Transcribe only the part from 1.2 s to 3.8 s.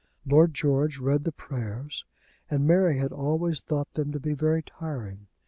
the prayers, and Mary had always